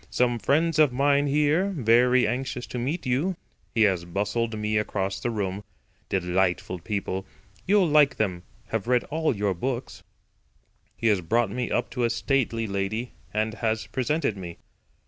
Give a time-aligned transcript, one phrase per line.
[0.09, 3.35] "Some friends of mine here, very anxious to meet you."
[3.75, 5.63] He has bustled me across the room.
[6.09, 7.23] "Delightful people.
[7.67, 10.01] You'll like them—have read all your books."
[10.97, 14.57] He has brought me up to a stately lady, and has presented me.